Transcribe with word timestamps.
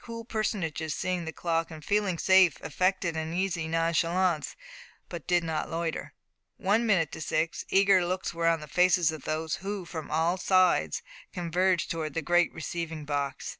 Cool 0.00 0.24
personages, 0.24 0.94
seeing 0.94 1.24
the 1.24 1.32
clock, 1.32 1.68
and 1.68 1.84
feeling 1.84 2.16
safe, 2.16 2.60
affected 2.60 3.16
an 3.16 3.32
easy 3.32 3.66
nonchalance, 3.66 4.54
but 5.08 5.26
did 5.26 5.42
not 5.42 5.68
loiter. 5.68 6.14
One 6.58 6.86
minute 6.86 7.10
to 7.10 7.20
six 7.20 7.64
eager 7.70 8.06
looks 8.06 8.32
were 8.32 8.46
on 8.46 8.60
the 8.60 8.68
faces 8.68 9.10
of 9.10 9.24
those 9.24 9.56
who, 9.56 9.84
from 9.84 10.08
all 10.08 10.36
sides, 10.38 11.02
converged 11.32 11.90
towards 11.90 12.14
the 12.14 12.22
great 12.22 12.52
receiving 12.52 13.04
box. 13.04 13.58